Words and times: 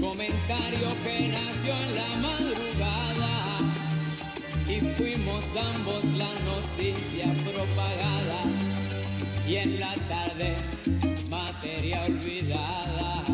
comentario 0.00 0.88
que 1.02 1.28
nació 1.28 1.74
en 1.74 1.94
la 1.94 2.16
madrugada 2.16 3.58
y 4.68 4.80
fuimos 4.96 5.44
ambos 5.74 6.04
la 6.16 6.32
noticia 6.40 7.34
propagada 7.44 8.42
y 9.46 9.56
en 9.56 9.80
la 9.80 9.94
tarde 10.08 10.54
materia 11.28 12.04
olvidada. 12.04 13.24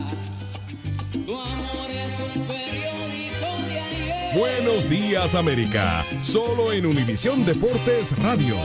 Tu 1.12 1.40
amor 1.40 1.90
es 1.90 2.36
un 2.36 2.46
periódico 2.46 3.68
de 3.68 3.80
ayer. 3.80 4.38
Buenos 4.38 4.88
días 4.88 5.34
América, 5.34 6.06
solo 6.22 6.72
en 6.72 6.86
Univisión 6.86 7.44
Deportes 7.44 8.16
Radio. 8.18 8.56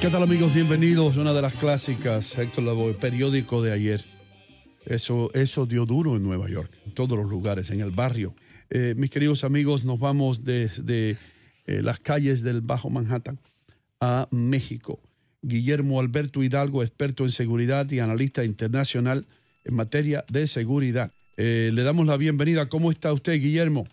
¿Qué 0.00 0.08
tal 0.08 0.22
amigos? 0.22 0.52
Bienvenidos 0.54 1.16
a 1.16 1.20
una 1.20 1.32
de 1.32 1.42
las 1.42 1.54
clásicas, 1.54 2.36
Héctor 2.36 2.64
Lavoe, 2.64 2.94
periódico 2.94 3.62
de 3.62 3.72
ayer. 3.72 4.21
Eso, 4.86 5.30
eso 5.34 5.66
dio 5.66 5.86
duro 5.86 6.16
en 6.16 6.22
Nueva 6.22 6.48
York, 6.48 6.70
en 6.86 6.92
todos 6.92 7.18
los 7.18 7.28
lugares, 7.28 7.70
en 7.70 7.80
el 7.80 7.90
barrio. 7.90 8.34
Eh, 8.70 8.94
mis 8.96 9.10
queridos 9.10 9.44
amigos, 9.44 9.84
nos 9.84 10.00
vamos 10.00 10.44
desde 10.44 11.18
eh, 11.66 11.82
las 11.82 11.98
calles 11.98 12.42
del 12.42 12.60
Bajo 12.60 12.90
Manhattan 12.90 13.38
a 14.00 14.28
México. 14.30 15.00
Guillermo 15.42 16.00
Alberto 16.00 16.42
Hidalgo, 16.42 16.82
experto 16.82 17.24
en 17.24 17.30
seguridad 17.30 17.90
y 17.90 18.00
analista 18.00 18.44
internacional 18.44 19.26
en 19.64 19.74
materia 19.74 20.24
de 20.28 20.46
seguridad. 20.46 21.12
Eh, 21.36 21.70
le 21.72 21.82
damos 21.82 22.06
la 22.06 22.16
bienvenida. 22.16 22.68
¿Cómo 22.68 22.90
está 22.90 23.12
usted, 23.12 23.34
Guillermo? 23.34 23.84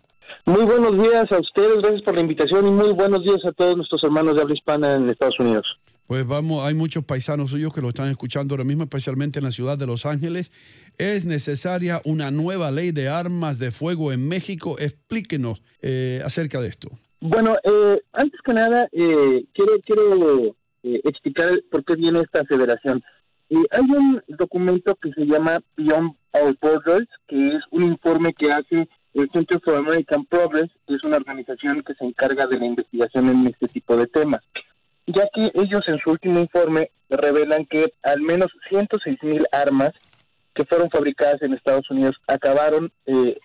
Muy 0.46 0.64
buenos 0.64 0.94
días 0.94 1.32
a 1.32 1.40
ustedes, 1.40 1.78
gracias 1.78 2.02
por 2.02 2.16
la 2.16 2.22
invitación 2.22 2.66
y 2.68 2.72
muy 2.72 2.94
buenos 2.94 3.24
días 3.24 3.44
a 3.46 3.52
todos 3.52 3.76
nuestros 3.78 4.04
hermanos 4.04 4.36
de 4.36 4.42
habla 4.42 4.56
hispana 4.56 4.96
en 4.96 5.10
Estados 5.10 5.40
Unidos. 5.40 5.66
Pues 6.10 6.26
vamos, 6.26 6.66
hay 6.66 6.74
muchos 6.74 7.06
paisanos 7.06 7.52
suyos 7.52 7.72
que 7.72 7.82
lo 7.82 7.90
están 7.90 8.08
escuchando 8.08 8.56
ahora 8.56 8.64
mismo, 8.64 8.82
especialmente 8.82 9.38
en 9.38 9.46
la 9.46 9.52
ciudad 9.52 9.78
de 9.78 9.86
Los 9.86 10.08
Ángeles. 10.08 10.52
Es 10.98 11.24
necesaria 11.24 12.02
una 12.04 12.32
nueva 12.32 12.72
ley 12.72 12.92
de 12.92 13.10
armas 13.10 13.60
de 13.60 13.70
fuego 13.70 14.12
en 14.12 14.28
México. 14.28 14.78
Explíquenos 14.80 15.62
eh, 15.84 16.20
acerca 16.26 16.62
de 16.62 16.70
esto. 16.70 16.90
Bueno, 17.22 17.58
eh, 17.64 18.02
antes 18.14 18.42
que 18.44 18.54
nada, 18.56 18.90
eh, 18.92 19.46
quiero, 19.54 19.74
quiero 19.86 20.56
explicar 20.82 21.62
por 21.70 21.86
qué 21.86 21.94
viene 21.96 22.22
esta 22.22 22.44
federación. 22.46 23.04
hay 23.70 23.82
un 23.82 24.20
documento 24.30 24.96
que 24.96 25.12
se 25.14 25.28
llama 25.28 25.60
Beyond 25.78 26.16
Our 26.34 26.58
Borders, 26.60 27.08
que 27.28 27.38
es 27.50 27.62
un 27.70 27.84
informe 27.84 28.34
que 28.34 28.52
hace 28.52 28.90
el 29.14 29.30
Center 29.32 29.62
for 29.64 29.76
American 29.76 30.26
Progress, 30.26 30.72
que 30.88 30.96
es 30.96 31.04
una 31.04 31.18
organización 31.18 31.84
que 31.84 31.94
se 31.94 32.04
encarga 32.04 32.48
de 32.48 32.58
la 32.58 32.66
investigación 32.66 33.28
en 33.28 33.46
este 33.46 33.68
tipo 33.68 33.96
de 33.96 34.08
temas 34.08 34.42
ya 35.12 35.28
que 35.34 35.52
ellos 35.56 35.82
en 35.88 36.00
su 36.00 36.12
último 36.12 36.40
informe 36.40 36.92
revelan 37.10 37.66
que 37.66 37.94
al 38.04 38.22
menos 38.22 38.52
106 38.70 39.18
mil 39.24 39.46
armas 39.52 39.92
que 40.54 40.66
fueron 40.66 40.90
fabricadas 40.90 41.42
en 41.42 41.54
Estados 41.54 41.90
Unidos 41.90 42.16
acabaron 42.28 42.92
eh, 43.06 43.38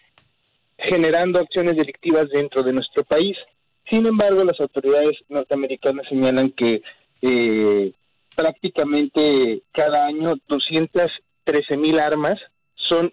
generando 0.79 1.41
acciones 1.41 1.77
delictivas 1.77 2.29
dentro 2.31 2.63
de 2.63 2.73
nuestro 2.73 3.05
país. 3.05 3.37
Sin 3.91 4.07
embargo, 4.07 4.45
las 4.45 4.61
autoridades 4.61 5.13
norteamericanas 5.29 6.07
señalan 6.09 6.51
que 6.51 6.83
eh, 7.23 7.93
prácticamente 8.35 9.63
cada 9.73 10.07
año 10.07 10.35
213 10.49 11.77
mil 11.77 11.99
armas 11.99 12.35
son 12.75 13.13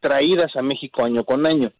traídas 0.00 0.54
a 0.56 0.62
México 0.62 1.04
año 1.04 1.24
con 1.24 1.46
año. 1.46 1.72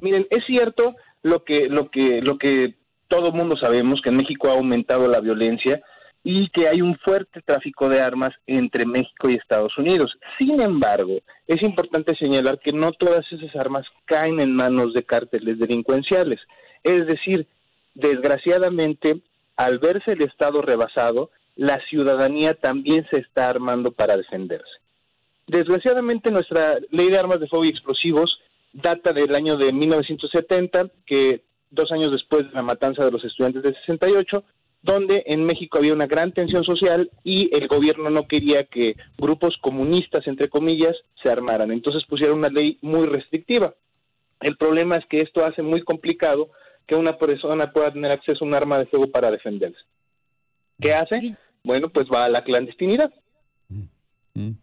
Miren, 0.00 0.26
es 0.30 0.44
cierto 0.46 0.94
lo 1.22 1.44
que 1.44 1.68
lo 1.68 1.90
que 1.90 2.20
lo 2.20 2.36
que 2.36 2.74
todo 3.12 3.28
el 3.28 3.34
mundo 3.34 3.58
sabemos 3.58 4.00
que 4.00 4.08
en 4.08 4.16
México 4.16 4.48
ha 4.48 4.54
aumentado 4.54 5.06
la 5.06 5.20
violencia 5.20 5.82
y 6.24 6.48
que 6.48 6.68
hay 6.68 6.80
un 6.80 6.96
fuerte 6.96 7.42
tráfico 7.42 7.90
de 7.90 8.00
armas 8.00 8.30
entre 8.46 8.86
México 8.86 9.28
y 9.28 9.34
Estados 9.34 9.76
Unidos. 9.76 10.16
Sin 10.38 10.62
embargo, 10.62 11.18
es 11.46 11.62
importante 11.62 12.16
señalar 12.16 12.58
que 12.58 12.72
no 12.72 12.90
todas 12.92 13.26
esas 13.30 13.54
armas 13.54 13.84
caen 14.06 14.40
en 14.40 14.54
manos 14.54 14.94
de 14.94 15.02
cárteles 15.02 15.58
delincuenciales. 15.58 16.40
Es 16.82 17.06
decir, 17.06 17.46
desgraciadamente, 17.94 19.20
al 19.56 19.78
verse 19.78 20.12
el 20.12 20.22
Estado 20.22 20.62
rebasado, 20.62 21.28
la 21.54 21.80
ciudadanía 21.90 22.54
también 22.54 23.06
se 23.10 23.18
está 23.18 23.50
armando 23.50 23.92
para 23.92 24.16
defenderse. 24.16 24.72
Desgraciadamente, 25.46 26.30
nuestra 26.30 26.78
ley 26.90 27.10
de 27.10 27.18
armas 27.18 27.40
de 27.40 27.48
fuego 27.48 27.66
y 27.66 27.68
explosivos 27.68 28.40
data 28.72 29.12
del 29.12 29.34
año 29.34 29.56
de 29.56 29.70
1970, 29.70 30.86
que 31.04 31.42
dos 31.72 31.90
años 31.90 32.12
después 32.12 32.46
de 32.46 32.52
la 32.52 32.62
matanza 32.62 33.04
de 33.04 33.10
los 33.10 33.24
estudiantes 33.24 33.62
del 33.62 33.74
68, 33.74 34.44
donde 34.82 35.22
en 35.26 35.44
México 35.44 35.78
había 35.78 35.92
una 35.92 36.06
gran 36.06 36.32
tensión 36.32 36.64
social 36.64 37.10
y 37.24 37.50
el 37.56 37.68
gobierno 37.68 38.10
no 38.10 38.26
quería 38.26 38.64
que 38.64 38.96
grupos 39.16 39.56
comunistas, 39.60 40.26
entre 40.26 40.48
comillas, 40.48 40.94
se 41.22 41.30
armaran. 41.30 41.70
Entonces 41.70 42.04
pusieron 42.08 42.38
una 42.38 42.48
ley 42.48 42.78
muy 42.82 43.06
restrictiva. 43.06 43.74
El 44.40 44.56
problema 44.56 44.96
es 44.96 45.06
que 45.06 45.20
esto 45.20 45.44
hace 45.44 45.62
muy 45.62 45.82
complicado 45.82 46.50
que 46.86 46.96
una 46.96 47.16
persona 47.16 47.72
pueda 47.72 47.92
tener 47.92 48.10
acceso 48.10 48.44
a 48.44 48.48
un 48.48 48.54
arma 48.54 48.78
de 48.78 48.86
fuego 48.86 49.06
para 49.06 49.30
defenderse. 49.30 49.78
¿Qué 50.80 50.92
hace? 50.92 51.36
Bueno, 51.62 51.88
pues 51.88 52.06
va 52.12 52.24
a 52.24 52.28
la 52.28 52.42
clandestinidad. 52.42 53.12
Mm, 53.68 53.84
mm. 54.34 54.56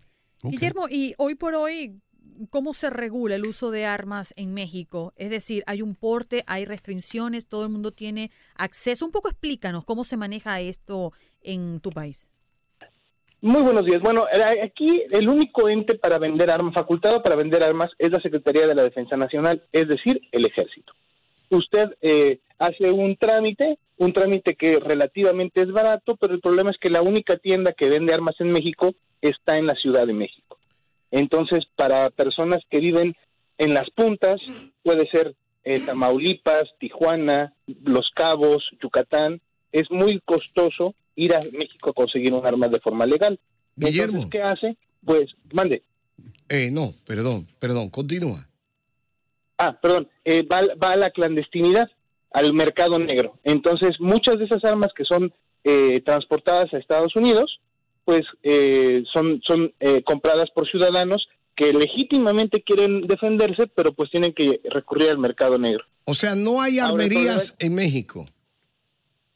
Guillermo, 0.43 0.87
y 0.89 1.13
hoy 1.17 1.35
por 1.35 1.53
hoy, 1.55 2.01
¿cómo 2.49 2.73
se 2.73 2.89
regula 2.89 3.35
el 3.35 3.45
uso 3.45 3.71
de 3.71 3.85
armas 3.85 4.33
en 4.37 4.53
México? 4.53 5.13
Es 5.15 5.29
decir, 5.29 5.63
hay 5.67 5.81
un 5.81 5.95
porte, 5.95 6.43
hay 6.47 6.65
restricciones, 6.65 7.47
todo 7.47 7.63
el 7.63 7.69
mundo 7.69 7.91
tiene 7.91 8.31
acceso. 8.55 9.05
Un 9.05 9.11
poco 9.11 9.29
explícanos 9.29 9.85
cómo 9.85 10.03
se 10.03 10.17
maneja 10.17 10.59
esto 10.59 11.13
en 11.41 11.79
tu 11.79 11.89
país. 11.91 12.31
Muy 13.41 13.61
buenos 13.61 13.85
días. 13.85 14.01
Bueno, 14.01 14.25
eh, 14.33 14.61
aquí 14.63 15.03
el 15.11 15.29
único 15.29 15.69
ente 15.69 15.95
para 15.95 16.19
vender 16.19 16.51
armas, 16.51 16.73
facultado 16.73 17.23
para 17.23 17.37
vender 17.37 17.63
armas, 17.63 17.89
es 17.97 18.11
la 18.11 18.19
Secretaría 18.19 18.67
de 18.67 18.75
la 18.75 18.83
Defensa 18.83 19.15
Nacional, 19.15 19.63
es 19.71 19.87
decir, 19.87 20.19
el 20.31 20.45
Ejército. 20.45 20.93
Usted 21.49 21.95
eh, 22.01 22.39
hace 22.57 22.91
un 22.91 23.15
trámite, 23.15 23.79
un 23.97 24.11
trámite 24.11 24.55
que 24.55 24.79
relativamente 24.79 25.61
es 25.61 25.71
barato, 25.71 26.17
pero 26.17 26.33
el 26.33 26.41
problema 26.41 26.71
es 26.71 26.77
que 26.77 26.89
la 26.89 27.01
única 27.01 27.37
tienda 27.37 27.71
que 27.71 27.89
vende 27.89 28.13
armas 28.13 28.35
en 28.39 28.51
México 28.51 28.93
está 29.21 29.57
en 29.57 29.67
la 29.67 29.75
Ciudad 29.75 30.05
de 30.05 30.13
México. 30.13 30.58
Entonces, 31.11 31.65
para 31.75 32.09
personas 32.09 32.59
que 32.69 32.79
viven 32.79 33.15
en 33.57 33.73
las 33.73 33.89
puntas, 33.91 34.39
puede 34.83 35.07
ser 35.09 35.35
eh, 35.63 35.79
Tamaulipas, 35.79 36.63
Tijuana, 36.79 37.53
Los 37.83 38.09
Cabos, 38.15 38.63
Yucatán, 38.81 39.41
es 39.71 39.89
muy 39.91 40.19
costoso 40.25 40.95
ir 41.15 41.33
a 41.33 41.39
México 41.51 41.89
a 41.89 41.93
conseguir 41.93 42.33
un 42.33 42.45
arma 42.45 42.67
de 42.67 42.79
forma 42.79 43.05
legal. 43.05 43.39
Guillermo. 43.75 44.29
¿qué 44.29 44.41
hace? 44.41 44.77
Pues, 45.05 45.31
mande. 45.53 45.83
Eh, 46.47 46.69
no, 46.71 46.93
perdón, 47.05 47.47
perdón, 47.59 47.89
continúa. 47.89 48.47
Ah, 49.57 49.77
perdón, 49.79 50.07
eh, 50.23 50.43
va, 50.43 50.61
va, 50.81 50.93
a 50.93 50.97
la 50.97 51.09
clandestinidad, 51.09 51.89
al 52.31 52.53
mercado 52.53 52.97
negro. 52.97 53.37
Entonces, 53.43 53.99
muchas 53.99 54.39
de 54.39 54.45
esas 54.45 54.63
armas 54.63 54.91
que 54.95 55.03
son 55.03 55.33
eh, 55.63 56.01
transportadas 56.05 56.73
a 56.73 56.77
Estados 56.77 57.15
Unidos 57.15 57.59
pues 58.09 58.23
eh, 58.41 59.03
son, 59.13 59.39
son 59.45 59.71
eh, 59.79 60.01
compradas 60.01 60.49
por 60.49 60.67
ciudadanos 60.67 61.29
que 61.55 61.71
legítimamente 61.71 62.63
quieren 62.63 63.01
defenderse, 63.01 63.67
pero 63.67 63.93
pues 63.93 64.09
tienen 64.09 64.33
que 64.33 64.61
recurrir 64.63 65.11
al 65.11 65.19
mercado 65.19 65.59
negro. 65.59 65.83
O 66.05 66.15
sea, 66.15 66.33
no 66.33 66.59
hay 66.59 66.79
armerías 66.79 67.55
en 67.59 67.75
México. 67.75 68.25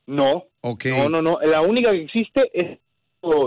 No. 0.07 0.47
No, 0.63 1.07
no, 1.07 1.21
no. 1.21 1.37
La 1.43 1.61
única 1.61 1.91
que 1.91 2.01
existe 2.01 2.49
es 2.51 2.79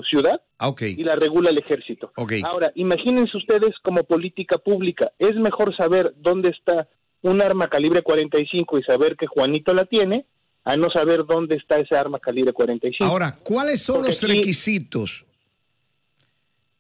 ciudad 0.08 0.40
ah, 0.60 0.72
y 0.78 1.02
la 1.02 1.16
regula 1.16 1.50
el 1.50 1.58
ejército. 1.58 2.12
Ahora, 2.44 2.70
imagínense 2.76 3.36
ustedes 3.36 3.72
como 3.82 4.04
política 4.04 4.58
pública, 4.58 5.10
es 5.18 5.34
mejor 5.34 5.76
saber 5.76 6.14
dónde 6.18 6.50
está 6.50 6.88
un 7.22 7.42
arma 7.42 7.66
calibre 7.66 8.02
45 8.02 8.78
y 8.78 8.82
saber 8.84 9.16
que 9.16 9.26
Juanito 9.26 9.74
la 9.74 9.86
tiene 9.86 10.24
a 10.66 10.76
no 10.76 10.90
saber 10.90 11.24
dónde 11.24 11.54
está 11.54 11.78
esa 11.78 12.00
arma 12.00 12.18
calibre 12.18 12.52
45. 12.52 13.04
Ahora, 13.04 13.38
¿cuáles 13.44 13.80
son 13.80 14.02
los 14.02 14.20
requisitos 14.20 15.24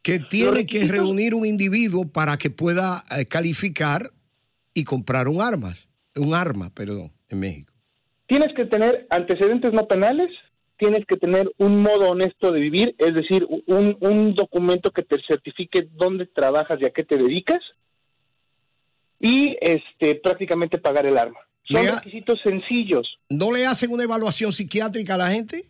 que 0.02 0.18
tiene 0.18 0.66
que 0.66 0.86
reunir 0.88 1.34
un 1.34 1.46
individuo 1.46 2.08
para 2.08 2.36
que 2.36 2.50
pueda 2.50 3.04
eh, 3.16 3.26
calificar 3.26 4.10
y 4.74 4.82
comprar 4.82 5.28
un 5.28 5.40
arma, 5.40 5.72
un 6.16 6.34
arma, 6.34 6.70
perdón, 6.70 7.12
en 7.28 7.38
México? 7.38 7.72
Tienes 8.26 8.52
que 8.56 8.64
tener 8.64 9.06
antecedentes 9.08 9.72
no 9.72 9.86
penales, 9.86 10.30
tienes 10.78 11.06
que 11.06 11.16
tener 11.16 11.48
un 11.56 11.80
modo 11.80 12.10
honesto 12.10 12.50
de 12.50 12.58
vivir, 12.58 12.96
es 12.98 13.14
decir, 13.14 13.46
un, 13.68 13.96
un 14.00 14.34
documento 14.34 14.90
que 14.90 15.04
te 15.04 15.16
certifique 15.28 15.88
dónde 15.92 16.26
trabajas 16.26 16.80
y 16.80 16.86
a 16.86 16.90
qué 16.90 17.04
te 17.04 17.18
dedicas, 17.18 17.60
y 19.20 19.56
este 19.60 20.16
prácticamente 20.16 20.78
pagar 20.78 21.06
el 21.06 21.16
arma. 21.16 21.38
Son 21.68 21.86
requisitos 21.86 22.40
sencillos. 22.42 23.18
¿No 23.28 23.52
le 23.52 23.66
hacen 23.66 23.90
una 23.92 24.04
evaluación 24.04 24.52
psiquiátrica 24.52 25.14
a 25.14 25.18
la 25.18 25.30
gente? 25.30 25.66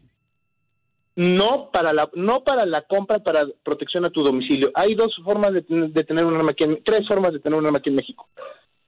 No 1.14 1.70
para 1.70 1.94
la 1.94 2.10
no 2.14 2.44
para 2.44 2.66
la 2.66 2.82
compra 2.82 3.20
para 3.20 3.46
protección 3.62 4.04
a 4.04 4.10
tu 4.10 4.22
domicilio. 4.22 4.70
Hay 4.74 4.94
dos 4.94 5.16
formas 5.24 5.52
de, 5.52 5.62
tener 5.62 6.26
un 6.26 6.36
arma 6.36 6.50
aquí, 6.50 6.64
en, 6.64 6.82
tres 6.84 7.08
formas 7.08 7.32
de 7.32 7.40
tener 7.40 7.58
un 7.58 7.64
arma 7.64 7.78
aquí 7.78 7.88
en 7.88 7.96
México. 7.96 8.28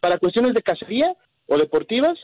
Para 0.01 0.19
cuestiones 0.19 0.53
de 0.53 0.63
cacería 0.63 1.17
o 1.47 1.57
deportivas, 1.57 2.19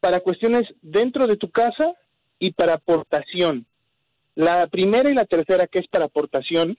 para 0.00 0.20
cuestiones 0.20 0.62
dentro 0.80 1.26
de 1.26 1.36
tu 1.36 1.50
casa 1.50 1.92
y 2.38 2.52
para 2.52 2.74
aportación. 2.74 3.66
La 4.34 4.66
primera 4.68 5.10
y 5.10 5.14
la 5.14 5.26
tercera, 5.26 5.66
que 5.66 5.80
es 5.80 5.88
para 5.88 6.06
aportación, 6.06 6.78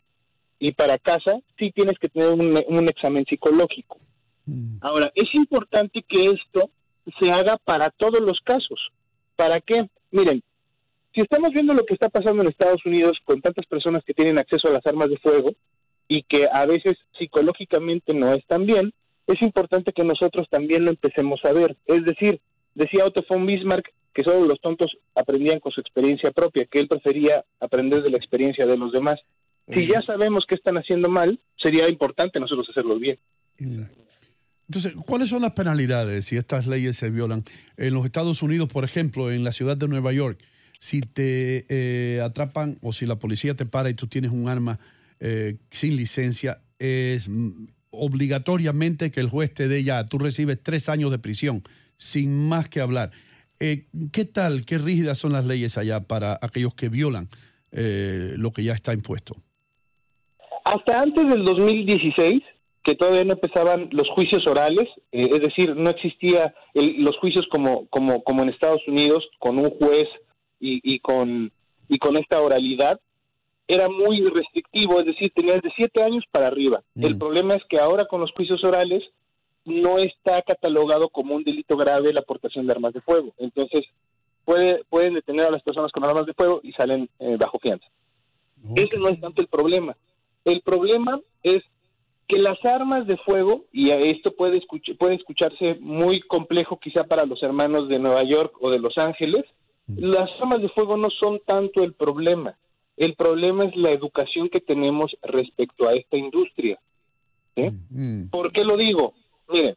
y 0.59 0.71
para 0.71 0.97
casa 0.97 1.39
sí 1.57 1.71
tienes 1.71 1.97
que 1.99 2.09
tener 2.09 2.31
un, 2.33 2.63
un 2.67 2.89
examen 2.89 3.25
psicológico. 3.29 3.99
Mm. 4.45 4.77
Ahora, 4.81 5.11
es 5.15 5.33
importante 5.33 6.03
que 6.07 6.25
esto 6.25 6.71
se 7.19 7.31
haga 7.31 7.57
para 7.57 7.89
todos 7.89 8.19
los 8.19 8.39
casos. 8.43 8.89
¿Para 9.35 9.61
qué? 9.61 9.89
Miren, 10.11 10.41
si 11.13 11.21
estamos 11.21 11.51
viendo 11.51 11.73
lo 11.73 11.85
que 11.85 11.93
está 11.93 12.09
pasando 12.09 12.43
en 12.43 12.49
Estados 12.49 12.85
Unidos 12.85 13.17
con 13.25 13.41
tantas 13.41 13.65
personas 13.65 14.03
que 14.03 14.13
tienen 14.13 14.37
acceso 14.37 14.67
a 14.67 14.71
las 14.71 14.85
armas 14.85 15.09
de 15.09 15.17
fuego 15.17 15.51
y 16.07 16.23
que 16.23 16.47
a 16.51 16.65
veces 16.65 16.97
psicológicamente 17.17 18.13
no 18.13 18.33
están 18.33 18.65
bien, 18.65 18.93
es 19.27 19.41
importante 19.41 19.93
que 19.93 20.03
nosotros 20.03 20.47
también 20.49 20.85
lo 20.85 20.91
empecemos 20.91 21.39
a 21.45 21.53
ver. 21.53 21.77
Es 21.85 22.03
decir, 22.03 22.41
decía 22.73 23.05
Otto 23.05 23.23
von 23.29 23.45
Bismarck 23.45 23.91
que 24.13 24.23
solo 24.23 24.45
los 24.45 24.59
tontos 24.59 24.97
aprendían 25.15 25.59
con 25.59 25.71
su 25.71 25.81
experiencia 25.81 26.31
propia, 26.31 26.65
que 26.65 26.79
él 26.79 26.87
prefería 26.87 27.45
aprender 27.59 28.01
de 28.01 28.09
la 28.09 28.17
experiencia 28.17 28.65
de 28.65 28.77
los 28.77 28.91
demás. 28.91 29.19
Si 29.71 29.87
ya 29.87 30.01
sabemos 30.01 30.45
que 30.47 30.55
están 30.55 30.77
haciendo 30.77 31.09
mal, 31.09 31.39
sería 31.55 31.87
importante 31.87 32.39
nosotros 32.39 32.67
hacerlo 32.69 32.97
bien. 32.97 33.19
Entonces, 34.69 34.93
¿cuáles 35.03 35.29
son 35.29 35.41
las 35.41 35.53
penalidades 35.53 36.25
si 36.25 36.37
estas 36.37 36.67
leyes 36.67 36.95
se 36.95 37.09
violan? 37.09 37.43
En 37.75 37.91
los 37.91 38.05
Estados 38.05 38.43
Unidos, 38.43 38.69
por 38.69 38.83
ejemplo, 38.83 39.31
en 39.31 39.43
la 39.43 39.51
ciudad 39.51 39.75
de 39.75 39.87
Nueva 39.87 40.13
York, 40.13 40.39
si 40.77 41.01
te 41.01 41.65
eh, 41.69 42.21
atrapan 42.21 42.77
o 42.83 42.93
si 42.93 43.07
la 43.07 43.15
policía 43.15 43.55
te 43.55 43.65
para 43.65 43.89
y 43.89 43.95
tú 43.95 44.05
tienes 44.05 44.29
un 44.29 44.47
arma 44.47 44.79
eh, 45.19 45.57
sin 45.71 45.95
licencia, 45.95 46.61
es 46.77 47.27
mm, 47.27 47.65
obligatoriamente 47.89 49.09
que 49.09 49.21
el 49.21 49.27
juez 49.27 49.51
te 49.51 49.67
dé 49.67 49.83
ya, 49.83 50.03
tú 50.03 50.19
recibes 50.19 50.61
tres 50.61 50.87
años 50.87 51.09
de 51.09 51.17
prisión, 51.17 51.63
sin 51.97 52.47
más 52.47 52.69
que 52.69 52.79
hablar. 52.79 53.09
Eh, 53.59 53.87
¿Qué 54.11 54.25
tal, 54.25 54.65
qué 54.65 54.77
rígidas 54.77 55.17
son 55.17 55.33
las 55.33 55.45
leyes 55.45 55.79
allá 55.79 55.99
para 55.99 56.37
aquellos 56.43 56.75
que 56.75 56.89
violan 56.89 57.27
lo 57.71 58.51
que 58.51 58.63
ya 58.63 58.73
está 58.73 58.93
impuesto? 58.93 59.35
Hasta 60.63 61.01
antes 61.01 61.27
del 61.27 61.43
2016, 61.43 62.43
que 62.89 62.95
todavía 62.95 63.23
no 63.23 63.33
empezaban 63.33 63.87
los 63.91 64.09
juicios 64.09 64.47
orales, 64.47 64.87
es 65.11 65.41
decir, 65.41 65.75
no 65.75 65.91
existía 65.91 66.55
los 66.73 67.15
juicios 67.17 67.45
como, 67.51 67.85
como, 67.89 68.23
como 68.23 68.41
en 68.41 68.49
Estados 68.49 68.81
Unidos, 68.87 69.29
con 69.37 69.59
un 69.59 69.69
juez 69.69 70.07
y, 70.59 70.99
con, 71.01 71.51
y 71.87 71.99
con 71.99 72.17
esta 72.17 72.41
oralidad, 72.41 72.99
era 73.67 73.89
muy 73.89 74.25
restrictivo, 74.25 74.99
es 74.99 75.05
decir, 75.05 75.31
tenías 75.35 75.61
de 75.61 75.71
siete 75.75 76.01
años 76.01 76.23
para 76.31 76.47
arriba. 76.47 76.81
Mm. 76.95 77.05
El 77.05 77.17
problema 77.19 77.53
es 77.53 77.61
que 77.69 77.77
ahora 77.77 78.05
con 78.05 78.21
los 78.21 78.31
juicios 78.31 78.63
orales 78.63 79.03
no 79.65 79.99
está 79.99 80.41
catalogado 80.41 81.09
como 81.09 81.35
un 81.35 81.43
delito 81.43 81.77
grave 81.77 82.11
la 82.11 82.21
aportación 82.21 82.65
de 82.65 82.73
armas 82.73 82.93
de 82.93 83.01
fuego. 83.01 83.35
Entonces, 83.37 83.81
puede, 84.45 84.83
pueden 84.89 85.13
detener 85.13 85.45
a 85.45 85.51
las 85.51 85.61
personas 85.61 85.91
con 85.91 86.03
armas 86.05 86.25
de 86.25 86.33
fuego 86.33 86.59
y 86.63 86.71
salen 86.71 87.07
eh, 87.19 87.37
bajo 87.39 87.59
fianza. 87.59 87.85
Ese 88.75 88.97
no 88.97 89.09
es 89.09 89.21
tanto 89.21 89.43
el 89.43 89.47
problema. 89.47 89.95
El 90.43 90.61
problema 90.61 91.21
es 91.43 91.61
que 92.29 92.37
las 92.37 92.63
armas 92.63 93.07
de 93.07 93.17
fuego, 93.17 93.65
y 93.73 93.89
esto 93.89 94.35
puede, 94.35 94.61
puede 94.99 95.15
escucharse 95.15 95.75
muy 95.81 96.21
complejo 96.21 96.79
quizá 96.79 97.03
para 97.03 97.25
los 97.25 97.41
hermanos 97.41 97.89
de 97.89 97.97
Nueva 97.97 98.21
York 98.21 98.55
o 98.61 98.69
de 98.69 98.77
Los 98.77 98.97
Ángeles, 98.99 99.43
las 99.87 100.29
armas 100.39 100.61
de 100.61 100.69
fuego 100.69 100.95
no 100.95 101.09
son 101.09 101.41
tanto 101.43 101.83
el 101.83 101.93
problema. 101.93 102.55
El 102.95 103.15
problema 103.15 103.63
es 103.65 103.75
la 103.75 103.89
educación 103.89 104.47
que 104.47 104.59
tenemos 104.59 105.17
respecto 105.23 105.89
a 105.89 105.93
esta 105.93 106.17
industria. 106.17 106.79
Mm. 107.55 108.25
¿Por 108.29 108.51
qué 108.51 108.63
lo 108.63 108.77
digo? 108.77 109.13
Miren, 109.51 109.75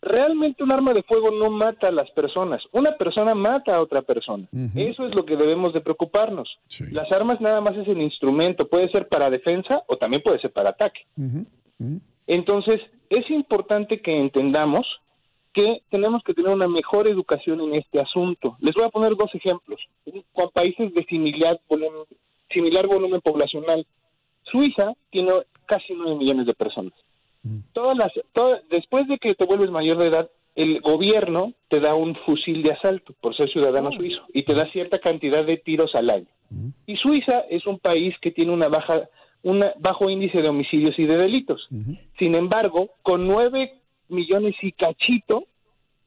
realmente 0.00 0.62
un 0.62 0.72
arma 0.72 0.92
de 0.92 1.02
fuego 1.02 1.30
no 1.30 1.50
mata 1.50 1.88
a 1.88 1.92
las 1.92 2.10
personas. 2.10 2.62
Una 2.72 2.92
persona 2.92 3.34
mata 3.34 3.76
a 3.76 3.80
otra 3.80 4.02
persona. 4.02 4.48
Eso 4.74 5.06
es 5.06 5.14
lo 5.14 5.24
que 5.24 5.36
debemos 5.36 5.72
de 5.72 5.80
preocuparnos. 5.80 6.58
Sí. 6.68 6.84
Las 6.92 7.10
armas 7.12 7.40
nada 7.40 7.60
más 7.60 7.76
es 7.76 7.88
el 7.88 8.00
instrumento. 8.00 8.68
Puede 8.68 8.90
ser 8.90 9.08
para 9.08 9.30
defensa 9.30 9.82
o 9.86 9.96
también 9.96 10.22
puede 10.22 10.40
ser 10.40 10.52
para 10.52 10.70
ataque. 10.70 11.06
Entonces, 12.26 12.76
es 13.10 13.30
importante 13.30 14.00
que 14.00 14.16
entendamos 14.16 14.86
que 15.52 15.82
tenemos 15.90 16.22
que 16.22 16.34
tener 16.34 16.54
una 16.54 16.68
mejor 16.68 17.08
educación 17.08 17.60
en 17.60 17.74
este 17.74 18.00
asunto. 18.00 18.56
Les 18.60 18.74
voy 18.74 18.84
a 18.84 18.90
poner 18.90 19.16
dos 19.16 19.34
ejemplos. 19.34 19.80
Con 20.32 20.50
países 20.50 20.92
de 20.94 21.04
similar 21.04 21.58
volumen, 21.68 22.02
similar 22.50 22.86
volumen 22.86 23.20
poblacional, 23.20 23.86
Suiza 24.44 24.92
tiene 25.10 25.32
casi 25.66 25.94
9 25.94 26.16
millones 26.16 26.46
de 26.46 26.54
personas. 26.54 26.92
Todas 27.72 27.96
las, 27.96 28.10
todas- 28.32 28.62
después 28.70 29.06
de 29.08 29.18
que 29.18 29.34
te 29.34 29.46
vuelves 29.46 29.70
mayor 29.70 29.98
de 29.98 30.06
edad, 30.06 30.30
el 30.54 30.80
gobierno 30.80 31.52
te 31.68 31.78
da 31.80 31.94
un 31.94 32.16
fusil 32.26 32.62
de 32.62 32.72
asalto 32.72 33.14
por 33.20 33.36
ser 33.36 33.48
ciudadano 33.50 33.90
suizo 33.92 34.22
y 34.34 34.42
te 34.42 34.54
da 34.54 34.70
cierta 34.72 34.98
cantidad 34.98 35.44
de 35.44 35.56
tiros 35.56 35.94
al 35.94 36.10
año. 36.10 36.26
Y 36.86 36.96
Suiza 36.96 37.40
es 37.50 37.66
un 37.66 37.78
país 37.78 38.14
que 38.20 38.30
tiene 38.32 38.52
una 38.52 38.68
baja, 38.68 39.08
un 39.42 39.64
bajo 39.78 40.10
índice 40.10 40.42
de 40.42 40.48
homicidios 40.48 40.98
y 40.98 41.04
de 41.04 41.16
delitos. 41.16 41.68
Sin 42.18 42.34
embargo, 42.34 42.90
con 43.02 43.26
9 43.28 43.72
millones 44.08 44.54
y 44.62 44.72
cachito, 44.72 45.44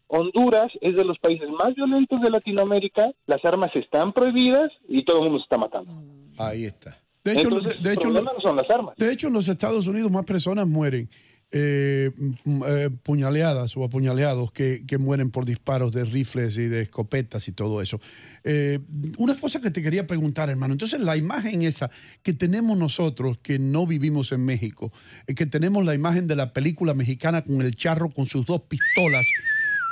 Honduras 0.08 0.72
es 0.82 0.96
de 0.96 1.06
los 1.06 1.18
países 1.20 1.50
más 1.50 1.74
violentos 1.74 2.20
de 2.22 2.30
Latinoamérica, 2.30 3.12
las 3.28 3.44
armas 3.46 3.74
están 3.76 4.12
prohibidas 4.12 4.70
y 4.90 5.04
todo 5.04 5.20
el 5.20 5.24
mundo 5.26 5.40
se 5.40 5.44
está 5.44 5.58
matando. 5.58 5.94
Ahí 6.38 6.66
está. 6.66 6.98
De 7.24 7.34
hecho, 7.34 7.50
Entonces, 7.50 7.84
de, 7.84 7.94
hecho, 7.94 8.08
el 8.08 8.14
problema 8.14 8.32
no 8.36 8.42
son 8.42 8.56
las 8.56 8.70
armas. 8.70 8.96
de 8.98 9.12
hecho, 9.12 9.28
en 9.28 9.34
los 9.34 9.48
Estados 9.48 9.86
Unidos 9.88 10.10
más 10.12 10.26
personas 10.26 10.68
mueren 10.68 11.10
eh, 11.54 12.12
m- 12.46 12.66
eh, 12.66 12.90
puñaleadas 13.04 13.76
o 13.76 13.84
apuñaleados 13.84 14.52
que, 14.54 14.86
que 14.88 14.98
mueren 14.98 15.30
por 15.32 15.44
disparos 15.46 15.92
de 15.92 16.06
rifles 16.06 16.58
y 16.58 16.68
de 16.68 16.82
escopetas 16.82 17.48
y 17.50 17.52
todo 17.52 17.82
eso. 17.82 18.00
Eh, 18.44 18.80
una 19.18 19.38
cosa 19.38 19.60
que 19.62 19.70
te 19.70 19.84
quería 19.84 20.08
preguntar, 20.08 20.50
hermano. 20.50 20.74
Entonces, 20.74 21.02
la 21.02 21.18
imagen 21.18 21.62
esa 21.62 21.92
que 22.24 22.34
tenemos 22.34 22.78
nosotros, 22.78 23.38
que 23.40 23.60
no 23.60 23.86
vivimos 23.86 24.32
en 24.32 24.44
México, 24.46 24.92
eh, 25.28 25.36
que 25.36 25.46
tenemos 25.46 25.86
la 25.86 25.94
imagen 25.94 26.26
de 26.26 26.38
la 26.38 26.54
película 26.54 26.94
mexicana 26.94 27.44
con 27.44 27.62
el 27.62 27.76
charro 27.76 28.10
con 28.10 28.26
sus 28.26 28.46
dos 28.46 28.62
pistolas, 28.62 29.28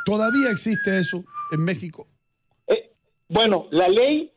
¿todavía 0.06 0.50
existe 0.50 0.98
eso 0.98 1.26
en 1.52 1.64
México? 1.64 2.08
Bueno, 3.28 3.68
la 3.70 3.88
ley 3.90 4.32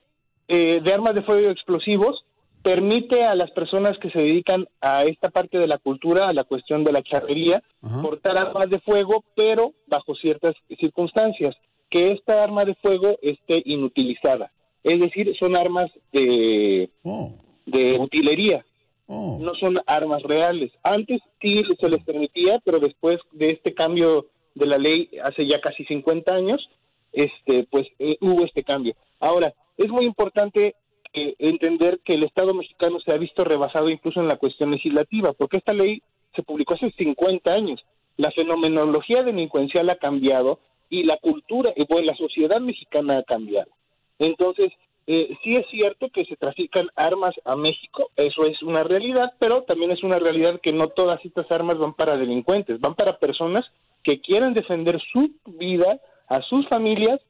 de 0.48 0.92
armas 0.92 1.14
de 1.14 1.22
fuego 1.22 1.48
y 1.48 1.50
explosivos 1.50 2.26
permite 2.62 3.24
a 3.24 3.34
las 3.34 3.50
personas 3.50 3.98
que 3.98 4.10
se 4.10 4.18
dedican 4.18 4.66
a 4.80 5.02
esta 5.04 5.30
parte 5.30 5.58
de 5.58 5.66
la 5.66 5.78
cultura, 5.78 6.28
a 6.28 6.32
la 6.32 6.44
cuestión 6.44 6.84
de 6.84 6.92
la 6.92 7.02
charrería, 7.02 7.62
Ajá. 7.82 8.02
portar 8.02 8.36
armas 8.38 8.70
de 8.70 8.78
fuego, 8.80 9.24
pero 9.34 9.72
bajo 9.86 10.14
ciertas 10.14 10.54
circunstancias, 10.80 11.56
que 11.90 12.12
esta 12.12 12.42
arma 12.42 12.64
de 12.64 12.74
fuego 12.76 13.18
esté 13.20 13.62
inutilizada. 13.64 14.52
Es 14.82 14.98
decir, 14.98 15.34
son 15.38 15.56
armas 15.56 15.90
de, 16.12 16.90
Oh, 17.02 17.32
de 17.66 17.98
utilería, 18.00 18.64
oh. 19.06 19.38
no 19.40 19.54
son 19.54 19.76
armas 19.86 20.22
reales. 20.22 20.72
Antes 20.82 21.20
sí 21.40 21.62
se 21.80 21.88
les 21.88 22.02
permitía, 22.04 22.60
pero 22.64 22.78
después 22.78 23.16
de 23.32 23.48
este 23.48 23.74
cambio 23.74 24.26
de 24.54 24.66
la 24.66 24.78
ley 24.78 25.10
hace 25.22 25.46
ya 25.46 25.60
casi 25.60 25.84
50 25.84 26.34
años, 26.34 26.68
este, 27.12 27.66
pues 27.70 27.86
eh, 27.98 28.16
hubo 28.20 28.44
este 28.44 28.64
cambio. 28.64 28.94
Ahora, 29.20 29.52
es 29.76 29.88
muy 29.90 30.04
importante 30.04 30.74
eh, 31.14 31.34
entender 31.38 32.00
que 32.04 32.14
el 32.14 32.24
Estado 32.24 32.54
mexicano 32.54 32.98
se 33.00 33.12
ha 33.12 33.18
visto 33.18 33.44
rebasado 33.44 33.88
incluso 33.90 34.20
en 34.20 34.28
la 34.28 34.36
cuestión 34.36 34.70
legislativa, 34.70 35.32
porque 35.32 35.58
esta 35.58 35.72
ley 35.72 36.02
se 36.34 36.42
publicó 36.42 36.74
hace 36.74 36.90
50 36.92 37.52
años. 37.52 37.84
La 38.16 38.30
fenomenología 38.30 39.22
delincuencial 39.22 39.90
ha 39.90 39.96
cambiado 39.96 40.58
y 40.88 41.04
la 41.04 41.16
cultura, 41.16 41.72
y 41.76 41.86
bueno, 41.86 42.06
la 42.06 42.16
sociedad 42.16 42.60
mexicana 42.60 43.18
ha 43.18 43.22
cambiado. 43.22 43.70
Entonces, 44.18 44.68
eh, 45.06 45.36
sí 45.42 45.56
es 45.56 45.66
cierto 45.70 46.08
que 46.10 46.24
se 46.24 46.36
trafican 46.36 46.88
armas 46.94 47.32
a 47.44 47.56
México, 47.56 48.10
eso 48.16 48.46
es 48.46 48.62
una 48.62 48.84
realidad, 48.84 49.32
pero 49.38 49.62
también 49.62 49.90
es 49.90 50.02
una 50.04 50.18
realidad 50.18 50.60
que 50.62 50.72
no 50.72 50.88
todas 50.88 51.24
estas 51.24 51.50
armas 51.50 51.78
van 51.78 51.94
para 51.94 52.16
delincuentes, 52.16 52.80
van 52.80 52.94
para 52.94 53.18
personas 53.18 53.64
que 54.04 54.20
quieren 54.20 54.54
defender 54.54 55.00
su 55.12 55.32
vida, 55.46 56.00
a 56.28 56.40
sus 56.42 56.68
familias, 56.68 57.20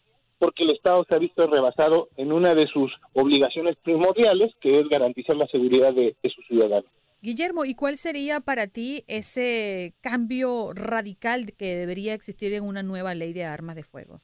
porque 0.42 0.64
el 0.64 0.72
Estado 0.72 1.06
se 1.08 1.14
ha 1.14 1.18
visto 1.18 1.46
rebasado 1.46 2.08
en 2.16 2.32
una 2.32 2.52
de 2.52 2.66
sus 2.66 2.90
obligaciones 3.12 3.76
primordiales, 3.76 4.52
que 4.60 4.80
es 4.80 4.88
garantizar 4.88 5.36
la 5.36 5.46
seguridad 5.46 5.94
de, 5.94 6.16
de 6.20 6.30
sus 6.30 6.44
ciudadanos. 6.48 6.90
Guillermo, 7.20 7.64
¿y 7.64 7.76
cuál 7.76 7.96
sería 7.96 8.40
para 8.40 8.66
ti 8.66 9.04
ese 9.06 9.94
cambio 10.00 10.72
radical 10.74 11.52
que 11.56 11.76
debería 11.76 12.12
existir 12.14 12.52
en 12.54 12.64
una 12.64 12.82
nueva 12.82 13.14
ley 13.14 13.32
de 13.32 13.44
armas 13.44 13.76
de 13.76 13.84
fuego? 13.84 14.20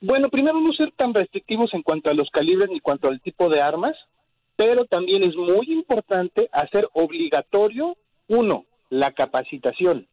Bueno, 0.00 0.28
primero 0.28 0.60
no 0.60 0.72
ser 0.72 0.92
tan 0.92 1.12
restrictivos 1.12 1.74
en 1.74 1.82
cuanto 1.82 2.08
a 2.08 2.14
los 2.14 2.30
calibres 2.30 2.68
ni 2.70 2.78
cuanto 2.78 3.08
al 3.08 3.20
tipo 3.20 3.48
de 3.48 3.60
armas, 3.60 3.96
pero 4.54 4.84
también 4.84 5.24
es 5.24 5.34
muy 5.34 5.66
importante 5.72 6.48
hacer 6.52 6.88
obligatorio, 6.92 7.96
uno, 8.28 8.66
la 8.88 9.10
capacitación. 9.10 10.06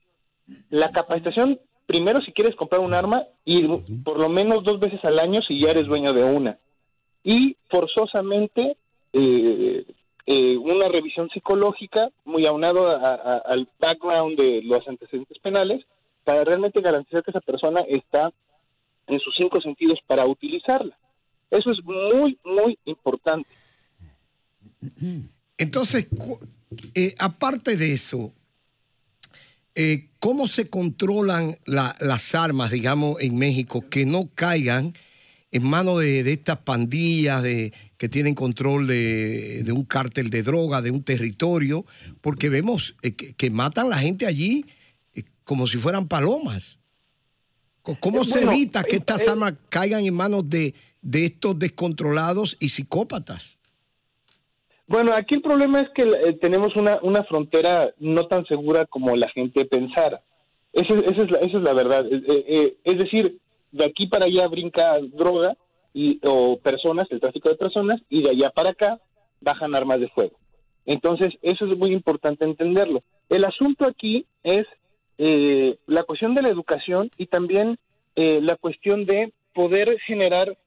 La 0.72 0.90
capacitación, 0.90 1.60
primero 1.90 2.22
si 2.24 2.32
quieres 2.32 2.56
comprar 2.56 2.82
un 2.82 2.94
arma, 2.94 3.24
ir 3.46 3.68
por 4.04 4.20
lo 4.20 4.30
menos 4.30 4.64
dos 4.64 4.80
veces 4.80 5.04
al 5.04 5.18
año 5.18 5.42
si 5.48 5.60
ya 5.60 5.72
eres 5.72 5.88
dueño 5.88 6.14
de 6.14 6.24
una. 6.24 6.60
Y 7.24 7.58
forzosamente 7.72 8.78
eh, 9.12 9.84
eh, 10.28 10.56
una 10.58 10.88
revisión 10.88 11.28
psicológica 11.34 12.12
muy 12.26 12.46
aunado 12.46 12.88
a- 12.88 13.16
a- 13.16 13.42
al 13.54 13.68
background 13.80 14.38
de 14.40 14.62
los 14.62 14.88
antecedentes 14.88 15.40
penales 15.40 15.84
para 16.24 16.44
realmente 16.44 16.80
garantizar 16.80 17.24
que 17.24 17.32
esa 17.32 17.42
persona 17.42 17.82
está 17.88 18.32
en 19.08 19.20
sus 19.20 19.34
cinco 19.36 19.60
sentidos 19.60 19.98
para 20.06 20.28
utilizarla. 20.28 20.96
Eso 21.50 21.72
es 21.72 21.80
muy, 21.84 22.38
muy 22.44 22.78
importante. 22.86 23.50
Entonces, 25.58 26.06
eh, 26.94 27.16
aparte 27.18 27.76
de 27.76 27.94
eso, 27.94 28.32
eh, 29.82 30.10
¿cómo 30.20 30.50
se 30.50 30.70
controlan 30.70 31.56
las 31.66 32.36
armas, 32.36 32.70
digamos, 32.70 33.16
en 33.22 33.38
México, 33.38 33.88
que 33.90 34.06
no 34.06 34.30
caigan 34.36 34.94
en 35.54 35.64
manos 35.64 36.02
de, 36.02 36.20
estas 36.34 36.58
pandillas 36.58 37.42
de, 37.42 37.72
que 37.96 38.10
tienen 38.10 38.36
control 38.36 38.88
de, 38.88 39.64
un 39.72 39.86
cártel 39.86 40.30
de 40.32 40.44
droga, 40.44 40.82
de 40.82 40.92
un 40.92 41.02
territorio? 41.02 41.86
Porque 42.20 42.50
vemos 42.50 42.98
eh, 43.04 43.14
que, 43.14 43.50
matan 43.52 43.86
a 43.86 43.90
la 43.92 44.00
gente 44.00 44.26
allí 44.26 44.66
como 45.46 45.66
si 45.66 45.78
fueran 45.78 46.10
palomas. 46.10 46.80
¿Cómo 48.02 48.26
se 48.26 48.42
evita 48.42 48.84
que 48.84 48.98
estas 48.98 49.30
armas 49.30 49.54
caigan 49.70 50.04
en 50.04 50.14
manos 50.14 50.50
de, 50.50 50.74
de 51.02 51.28
estos 51.28 51.58
descontrolados 51.58 52.58
y 52.60 52.68
psicópatas? 52.68 53.59
Bueno, 54.90 55.14
aquí 55.14 55.36
el 55.36 55.44
problema 55.44 55.82
es 55.82 55.90
que 55.92 56.02
eh, 56.02 56.34
tenemos 56.42 56.76
una, 56.76 56.98
una 57.04 57.24
frontera 57.24 57.94
no 58.00 58.26
tan 58.26 58.44
segura 58.48 58.86
como 58.86 59.16
la 59.16 59.30
gente 59.30 59.66
pensara. 59.66 60.24
Esa, 60.74 60.96
es, 60.96 61.30
la, 61.30 61.38
esa 61.42 61.58
es 61.58 61.64
la 61.64 61.74
verdad. 61.74 62.08
Eh, 62.12 62.24
eh, 62.28 62.76
es 62.84 62.98
decir, 62.98 63.38
de 63.72 63.86
aquí 63.86 64.08
para 64.08 64.26
allá 64.26 64.48
brinca 64.48 64.98
droga 65.14 65.56
y, 65.94 66.20
o 66.26 66.58
personas, 66.58 67.06
el 67.12 67.20
tráfico 67.20 67.50
de 67.50 67.56
personas, 67.56 68.02
y 68.10 68.24
de 68.24 68.32
allá 68.32 68.50
para 68.50 68.72
acá 68.72 69.00
bajan 69.42 69.76
armas 69.76 70.00
de 70.00 70.10
fuego. 70.10 70.36
Entonces, 70.88 71.36
eso 71.44 71.68
es 71.68 71.78
muy 71.78 71.94
importante 71.94 72.46
entenderlo. 72.46 73.04
El 73.30 73.46
asunto 73.46 73.86
aquí 73.86 74.26
es 74.44 74.66
la 75.86 76.04
cuestión 76.04 76.34
de 76.34 76.42
la 76.42 76.50
educación 76.50 77.12
y 77.18 77.28
también 77.28 77.78
la 78.16 78.56
cuestión 78.56 79.06
de 79.06 79.34
poder 79.54 80.00
generar 80.08 80.58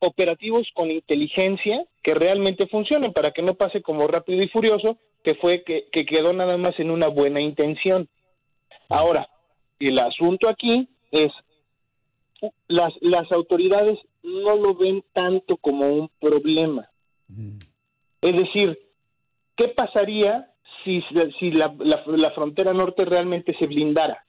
operativos 0.00 0.66
con 0.74 0.90
inteligencia 0.90 1.84
que 2.02 2.14
realmente 2.14 2.66
funcionen 2.66 3.12
para 3.12 3.30
que 3.30 3.42
no 3.42 3.54
pase 3.54 3.82
como 3.82 4.06
rápido 4.06 4.40
y 4.40 4.48
furioso, 4.48 4.98
que 5.22 5.34
fue 5.34 5.62
que, 5.62 5.88
quedó 5.92 6.32
nada 6.32 6.56
más 6.56 6.78
en 6.78 6.90
una 6.90 7.08
buena 7.08 7.40
intención. 7.40 8.08
Ahora, 8.88 9.28
el 9.78 9.98
asunto 9.98 10.48
aquí 10.48 10.88
es, 11.12 11.28
las, 12.68 12.92
las 13.00 13.30
autoridades 13.30 13.98
no 14.22 14.56
lo 14.56 14.74
ven 14.74 15.04
tanto 15.12 15.56
como 15.58 15.86
un 15.88 16.10
problema. 16.18 16.88
Es 18.22 18.32
decir, 18.32 18.78
¿qué 19.56 19.68
pasaría 19.68 20.50
si, 20.84 21.02
si 21.38 21.52
la, 21.52 21.74
la, 21.78 22.30
frontera 22.32 22.72
norte 22.72 23.04
realmente 23.04 23.54
se 23.58 23.66
blindara? 23.66 24.24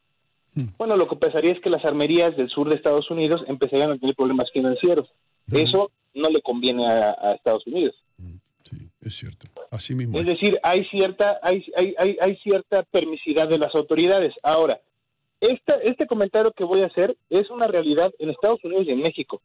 Bueno, 0.77 0.97
lo 0.97 1.07
que 1.07 1.15
pasaría 1.15 1.53
es 1.53 1.61
que 1.61 1.69
las 1.69 1.83
armerías 1.85 2.35
del 2.35 2.49
sur 2.49 2.69
de 2.69 2.75
Estados 2.75 3.09
Unidos 3.09 3.41
empezarían 3.47 3.91
a 3.91 3.97
tener 3.97 4.15
problemas 4.15 4.51
financieros. 4.51 5.09
Eso 5.51 5.91
no 6.13 6.29
le 6.29 6.41
conviene 6.41 6.85
a, 6.85 7.33
Estados 7.33 7.65
Unidos. 7.67 7.95
Mm, 8.17 8.35
sí, 8.63 8.77
es 9.01 9.15
cierto. 9.15 9.47
Así 9.69 9.95
mismo. 9.95 10.19
Es 10.19 10.25
decir, 10.25 10.59
hay 10.63 10.85
cierta, 10.85 11.39
hay, 11.41 11.65
hay, 11.75 12.17
hay, 12.19 12.35
cierta 12.37 12.83
permisidad 12.83 13.47
de 13.47 13.57
las 13.57 13.73
autoridades. 13.73 14.33
Ahora, 14.43 14.81
esta, 15.39 15.75
este 15.83 16.05
comentario 16.05 16.51
que 16.51 16.63
voy 16.63 16.81
a 16.81 16.87
hacer 16.87 17.17
es 17.29 17.49
una 17.49 17.67
realidad 17.67 18.11
en 18.19 18.29
Estados 18.29 18.63
Unidos 18.63 18.85
y 18.87 18.91
en 18.91 19.01
México. 19.01 19.41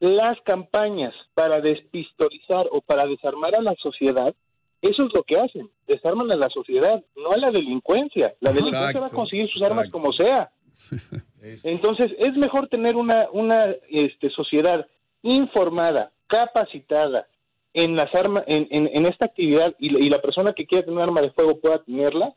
Las 0.00 0.40
campañas 0.44 1.14
para 1.34 1.60
despistolizar 1.60 2.66
o 2.72 2.80
para 2.80 3.06
desarmar 3.06 3.56
a 3.56 3.62
la 3.62 3.74
sociedad, 3.80 4.34
eso 4.82 5.06
es 5.06 5.14
lo 5.14 5.22
que 5.22 5.38
hacen, 5.38 5.70
desarman 5.86 6.30
a 6.30 6.36
la 6.36 6.50
sociedad, 6.50 7.02
no 7.16 7.30
a 7.30 7.38
la 7.38 7.50
delincuencia. 7.50 8.34
La 8.40 8.52
delincuencia 8.52 9.00
va 9.00 9.06
a 9.06 9.10
conseguir 9.10 9.48
sus 9.48 9.62
armas 9.62 9.88
como 9.90 10.12
sea. 10.12 10.50
Entonces, 11.62 12.08
es 12.18 12.36
mejor 12.36 12.68
tener 12.68 12.96
una, 12.96 13.28
una 13.32 13.66
este, 13.88 14.28
sociedad 14.30 14.86
informada, 15.24 16.12
capacitada 16.26 17.26
en 17.72 17.96
las 17.96 18.14
armas, 18.14 18.44
en, 18.46 18.68
en, 18.70 19.06
esta 19.06 19.24
actividad 19.24 19.74
y, 19.80 20.08
la 20.08 20.20
persona 20.20 20.52
que 20.52 20.66
quiera 20.66 20.84
tener 20.84 20.98
un 20.98 21.02
arma 21.02 21.22
de 21.22 21.32
fuego 21.32 21.58
pueda 21.58 21.82
tenerla, 21.82 22.32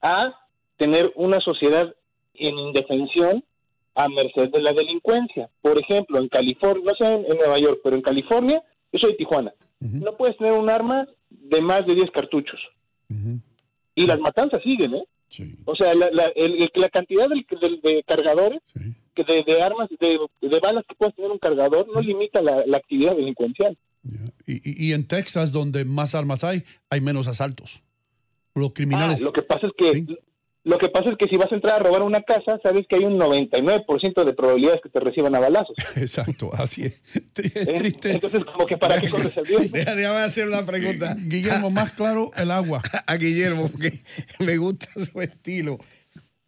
a 0.00 0.38
tener 0.76 1.12
una 1.16 1.40
sociedad 1.40 1.92
en 2.34 2.58
indefensión 2.58 3.42
a 3.94 4.08
merced 4.08 4.50
de 4.50 4.62
la 4.62 4.72
delincuencia. 4.72 5.50
Por 5.60 5.80
ejemplo, 5.80 6.18
en 6.18 6.28
California, 6.28 6.84
no 6.84 7.06
sé 7.06 7.14
en, 7.14 7.36
Nueva 7.36 7.58
York, 7.58 7.80
pero 7.82 7.96
en 7.96 8.02
California, 8.02 8.62
yo 8.92 8.98
soy 9.00 9.12
de 9.12 9.16
Tijuana, 9.16 9.52
no 9.80 10.16
puedes 10.16 10.36
tener 10.36 10.52
un 10.52 10.70
arma 10.70 11.08
de 11.28 11.60
más 11.60 11.84
de 11.86 11.94
10 11.94 12.10
cartuchos. 12.12 12.60
Y 13.94 14.06
las 14.06 14.20
matanzas 14.20 14.62
siguen, 14.62 14.94
¿eh? 14.94 15.04
O 15.64 15.74
sea, 15.74 15.94
la, 15.94 16.10
la, 16.10 16.32
la 16.74 16.88
cantidad 16.88 17.28
de 17.28 18.04
cargadores 18.06 18.60
que 19.14 19.24
de, 19.24 19.62
armas, 19.62 19.88
de, 20.00 20.60
balas 20.60 20.84
que 20.88 20.94
puede 20.94 21.12
tener 21.12 21.30
un 21.30 21.38
cargador, 21.38 21.86
no 21.92 22.00
limita 22.00 22.40
la, 22.40 22.76
actividad 22.76 23.14
delincuencial. 23.16 23.76
Y, 24.46 24.88
y, 24.88 24.92
en 24.92 25.06
Texas, 25.06 25.52
donde 25.52 25.84
más 25.84 26.14
armas 26.14 26.42
hay, 26.42 26.64
hay 26.90 27.00
menos 27.00 27.28
asaltos. 27.28 27.82
Los 28.54 28.72
criminales. 28.72 29.20
Ah, 29.22 29.24
lo 29.24 29.32
que 29.32 29.42
pasa 29.42 29.66
es 29.66 29.72
que 29.78 30.16
Lo 30.64 30.78
que 30.78 30.88
pasa 30.88 31.10
es 31.10 31.16
que 31.18 31.26
si 31.28 31.36
vas 31.36 31.50
a 31.50 31.54
entrar 31.54 31.80
a 31.80 31.82
robar 31.82 32.02
una 32.02 32.22
casa, 32.22 32.58
sabes 32.62 32.86
que 32.88 32.96
hay 32.96 33.04
un 33.04 33.18
99% 33.18 34.24
de 34.24 34.32
probabilidades 34.34 34.80
que 34.82 34.88
te 34.88 35.00
reciban 35.00 35.34
a 35.34 35.40
balazos. 35.40 35.76
Exacto, 35.96 36.50
así 36.52 36.84
es. 36.84 37.00
Es 37.36 37.56
¿Eh? 37.56 37.74
triste. 37.76 38.12
Entonces, 38.12 38.44
como 38.44 38.66
que 38.66 38.76
para 38.76 39.00
qué 39.00 39.08
corres 39.08 39.36
el 39.36 39.46
riesgo. 39.46 39.66
Déjame 39.72 40.18
hacer 40.18 40.48
una 40.48 40.64
pregunta. 40.64 41.16
Guillermo, 41.18 41.70
más 41.70 41.92
claro, 41.92 42.30
el 42.36 42.50
agua. 42.50 42.82
A 43.06 43.16
Guillermo, 43.16 43.68
porque 43.68 44.02
me 44.40 44.56
gusta 44.56 44.88
su 45.04 45.20
estilo. 45.20 45.78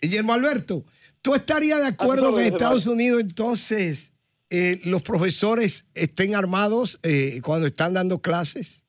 Guillermo 0.00 0.35
Alberto, 0.35 0.85
¿Tú 1.24 1.34
estarías 1.34 1.80
de 1.80 1.86
acuerdo 1.86 2.34
que 2.34 2.42
en 2.42 2.52
Estados 2.52 2.86
Unidos 2.86 3.18
entonces 3.18 4.12
eh, 4.50 4.82
los 4.84 5.02
profesores 5.02 5.86
estén 5.94 6.34
armados 6.34 7.00
eh, 7.02 7.40
cuando 7.42 7.66
están 7.66 7.94
dando 7.94 8.18
clases? 8.18 8.84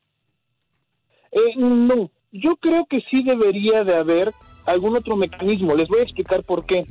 Eh, 1.31 1.55
no, 1.55 2.11
yo 2.33 2.57
creo 2.57 2.87
que 2.89 3.01
sí 3.09 3.23
debería 3.23 3.85
de 3.85 3.95
haber 3.95 4.33
algún 4.65 4.97
otro 4.97 5.15
mecanismo. 5.15 5.75
Les 5.75 5.87
voy 5.87 5.99
a 5.99 6.03
explicar 6.03 6.43
por 6.43 6.65
qué. 6.65 6.85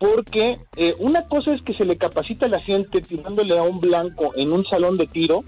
Porque 0.00 0.58
una 0.98 1.28
cosa 1.28 1.54
es 1.54 1.62
que 1.62 1.74
se 1.74 1.84
le 1.84 1.96
capacita 1.96 2.46
a 2.46 2.48
la 2.48 2.60
gente 2.60 3.00
tirándole 3.00 3.56
a 3.56 3.62
un 3.62 3.78
blanco 3.78 4.32
en 4.34 4.50
un 4.50 4.64
salón 4.64 4.98
de 4.98 5.06
tiro 5.06 5.44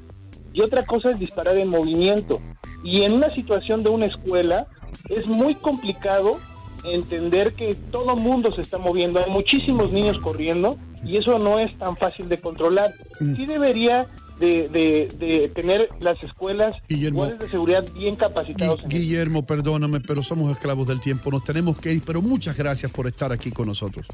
y 0.52 0.61
otra 0.61 0.87
cosa 0.87 1.11
es 1.11 1.19
disparar 1.19 1.57
en 1.57 1.71
movimiento. 1.71 2.40
Y 2.85 3.02
en 3.02 3.14
una 3.14 3.35
situación 3.35 3.83
de 3.83 3.90
una 3.90 4.07
escuela 4.07 4.69
es 5.09 5.26
muy 5.26 5.57
complicado 5.57 6.38
entender 6.85 7.55
que 7.55 7.75
todo 7.91 8.17
mundo 8.17 8.55
se 8.55 8.63
está 8.63 8.79
moviendo, 8.79 9.23
hay 9.25 9.31
muchísimos 9.31 9.93
niños 9.93 10.19
corriendo 10.21 10.79
y 11.05 11.17
eso 11.17 11.39
no 11.39 11.59
es 11.59 11.77
tan 11.79 11.97
fácil 11.97 12.29
de 12.29 12.39
controlar. 12.39 12.93
Mm. 13.21 13.37
Sí 13.37 13.47
debería 13.47 14.09
de, 14.41 15.53
tener 15.55 15.89
las 16.01 16.23
escuelas 16.23 16.75
de 16.89 17.51
seguridad 17.51 17.85
bien 17.93 18.17
capacitados. 18.17 18.87
Guillermo, 18.89 19.45
perdóname, 19.45 20.01
pero 20.01 20.23
somos 20.23 20.51
esclavos 20.51 20.87
del 20.87 21.01
tiempo, 21.01 21.31
nos 21.31 21.45
tenemos 21.45 21.79
que 21.79 21.93
ir, 21.93 22.03
pero 22.05 22.23
muchas 22.23 22.57
gracias 22.57 22.91
por 22.91 23.07
estar 23.07 23.33
aquí 23.33 23.51
con 23.51 23.67
nosotros. 23.67 24.07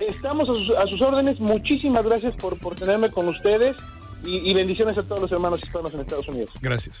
Estamos 0.00 0.48
a 0.76 0.86
sus, 0.86 1.00
órdenes, 1.00 1.38
muchísimas 1.40 2.04
gracias 2.04 2.34
por, 2.36 2.58
por 2.58 2.74
tenerme 2.74 3.10
con 3.10 3.28
ustedes 3.28 3.76
y, 4.24 4.50
y 4.50 4.54
bendiciones 4.54 4.98
a 4.98 5.02
todos 5.02 5.22
los 5.22 5.32
hermanos 5.32 5.60
hispanos 5.62 5.94
en 5.94 6.00
Estados 6.00 6.28
Unidos. 6.28 6.50
Gracias. 6.60 7.00